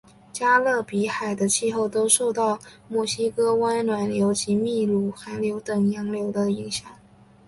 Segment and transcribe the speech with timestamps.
[0.33, 2.57] 加勒比海的气候受到
[2.87, 6.89] 墨西哥湾暖流及秘鲁寒流等洋流的影响。